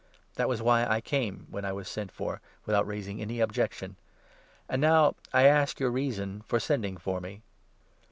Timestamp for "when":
1.51-1.63